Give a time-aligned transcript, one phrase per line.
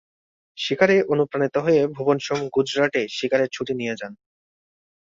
[0.57, 4.13] শিকারে অনুপ্রাণিত হয়ে ভুবন সোম গুজরাটে "শিকারের ছুটি" নিয়ে যান।